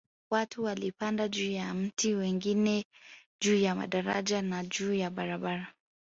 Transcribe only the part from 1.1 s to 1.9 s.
juu ya